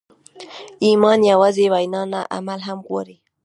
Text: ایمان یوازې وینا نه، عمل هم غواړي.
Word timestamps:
ایمان 0.85 1.19
یوازې 1.31 1.65
وینا 1.73 2.01
نه، 2.13 2.21
عمل 2.35 2.59
هم 2.67 2.79
غواړي. 2.87 3.17